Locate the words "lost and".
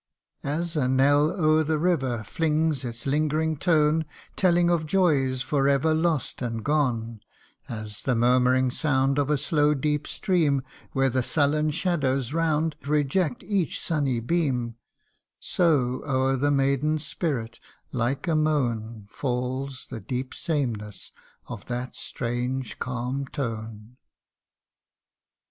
5.93-6.65